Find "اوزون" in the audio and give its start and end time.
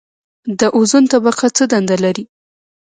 0.75-1.03